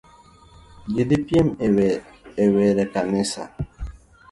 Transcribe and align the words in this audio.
Ji 0.93 1.03
dhi 1.09 1.17
piem 1.25 1.47
e 1.65 1.67
wer 1.75 1.95
kiny 2.53 2.81
ekanisa. 2.83 3.43